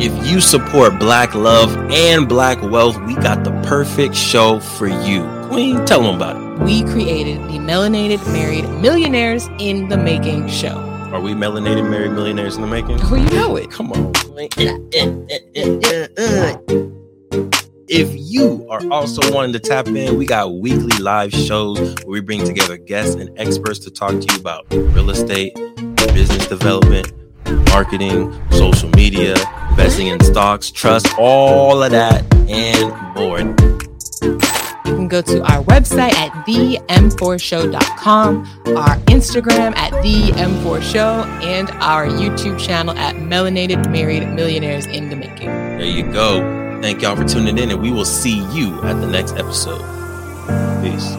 If 0.00 0.26
you 0.26 0.40
support 0.40 1.00
black 1.00 1.34
love 1.34 1.76
and 1.90 2.28
black 2.28 2.62
wealth, 2.62 2.96
we 3.02 3.14
got 3.16 3.42
the 3.42 3.50
perfect 3.66 4.14
show 4.14 4.60
for 4.60 4.86
you. 4.86 5.22
Queen, 5.48 5.84
tell 5.86 6.02
them 6.02 6.14
about 6.14 6.36
it. 6.36 6.62
We 6.62 6.84
created 6.84 7.38
the 7.48 7.58
Melanated 7.58 8.24
Married 8.32 8.68
Millionaires 8.80 9.48
in 9.58 9.88
the 9.88 9.96
Making 9.96 10.48
show. 10.48 10.76
Are 11.12 11.20
we 11.20 11.32
melanated 11.32 11.88
married 11.90 12.12
millionaires 12.12 12.54
in 12.56 12.60
the 12.60 12.68
making? 12.68 12.98
You 12.98 13.30
know 13.30 13.56
it. 13.56 13.70
Come 13.70 13.92
on. 13.92 14.12
Eh, 14.38 14.46
eh, 14.92 15.12
eh, 15.56 16.56
if 17.88 18.08
you 18.14 18.66
are 18.68 18.82
also 18.92 19.32
wanting 19.34 19.54
to 19.54 19.58
tap 19.58 19.88
in, 19.88 20.18
we 20.18 20.26
got 20.26 20.52
weekly 20.52 20.96
live 20.98 21.32
shows 21.32 21.78
where 22.04 22.12
we 22.12 22.20
bring 22.20 22.44
together 22.44 22.76
guests 22.76 23.14
and 23.14 23.36
experts 23.38 23.78
to 23.80 23.90
talk 23.90 24.10
to 24.10 24.26
you 24.32 24.38
about 24.38 24.66
real 24.70 25.08
estate, 25.08 25.54
business 26.12 26.46
development, 26.46 27.10
marketing, 27.70 28.38
social 28.50 28.90
media, 28.90 29.34
investing 29.78 30.08
in 30.08 30.18
stocks, 30.24 30.72
trust, 30.72 31.06
all 31.18 31.84
of 31.84 31.92
that 31.92 32.24
and 32.48 32.90
more. 33.14 33.38
You 33.38 34.94
can 34.96 35.06
go 35.06 35.22
to 35.22 35.40
our 35.42 35.62
website 35.62 36.14
at 36.14 36.32
them4show.com, 36.46 38.38
our 38.76 38.96
Instagram 39.06 39.76
at 39.76 39.92
the 40.02 40.32
M4Show, 40.32 41.24
and 41.44 41.70
our 41.80 42.08
YouTube 42.08 42.58
channel 42.58 42.98
at 42.98 43.14
Melanated 43.14 43.88
Married 43.92 44.26
Millionaires 44.26 44.86
in 44.86 45.10
the 45.10 45.16
Making. 45.16 45.46
There 45.46 45.84
you 45.84 46.10
go. 46.12 46.40
Thank 46.82 47.02
y'all 47.02 47.14
for 47.14 47.24
tuning 47.24 47.56
in, 47.56 47.70
and 47.70 47.80
we 47.80 47.92
will 47.92 48.04
see 48.04 48.38
you 48.52 48.82
at 48.82 49.00
the 49.00 49.06
next 49.06 49.36
episode. 49.36 49.78
Peace. 50.82 51.14